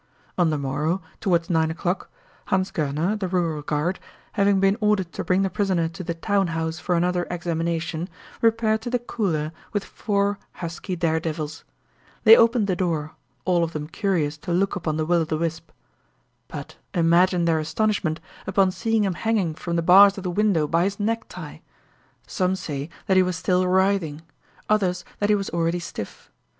[0.35, 2.09] On the morrow, toward nine o'clock,
[2.45, 3.99] Hans Goerner, the rural guard,
[4.31, 8.09] having been ordered to bring the prisoner to the town house for another examination,
[8.41, 11.63] repaired to the cooler with four husky daredevils.
[12.23, 13.11] They opened the door,
[13.45, 15.69] all of them curious to look upon the Will o' the wisp.
[16.47, 20.85] But imagine their astonishment upon seeing him hanging from the bars of the window by
[20.85, 21.59] his necktie!
[22.25, 24.23] Some said that he was still writhing;
[24.67, 26.31] others that he was already stiff.